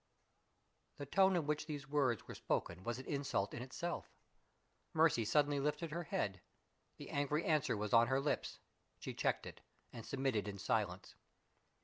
The 0.97 1.05
tone 1.05 1.35
in 1.35 1.45
which 1.45 1.67
those 1.67 1.87
words 1.87 2.27
were 2.27 2.33
spoken 2.33 2.83
was 2.83 2.97
an 2.97 3.05
insult 3.05 3.53
in 3.53 3.61
itself. 3.61 4.09
Mercy 4.95 5.23
suddenly 5.23 5.59
lifted 5.59 5.91
her 5.91 6.05
head; 6.05 6.41
the 6.97 7.11
angry 7.11 7.45
answer 7.45 7.77
was 7.77 7.93
on 7.93 8.07
her 8.07 8.19
lips. 8.19 8.57
She 8.97 9.13
checked 9.13 9.45
it, 9.45 9.61
and 9.93 10.03
submitted 10.03 10.47
in 10.47 10.57
silence. 10.57 11.13